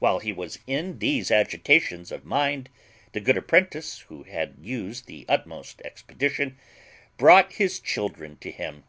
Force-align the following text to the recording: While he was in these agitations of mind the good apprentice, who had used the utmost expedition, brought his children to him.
While 0.00 0.18
he 0.18 0.32
was 0.32 0.58
in 0.66 0.98
these 0.98 1.30
agitations 1.30 2.10
of 2.10 2.24
mind 2.24 2.68
the 3.12 3.20
good 3.20 3.36
apprentice, 3.36 4.00
who 4.08 4.24
had 4.24 4.56
used 4.60 5.06
the 5.06 5.24
utmost 5.28 5.80
expedition, 5.82 6.58
brought 7.18 7.52
his 7.52 7.78
children 7.78 8.36
to 8.38 8.50
him. 8.50 8.82